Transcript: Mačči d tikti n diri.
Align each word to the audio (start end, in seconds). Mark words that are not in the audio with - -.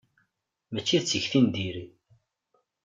Mačči 0.73 0.97
d 1.01 1.03
tikti 1.05 1.39
n 1.45 1.47
diri. 1.55 1.85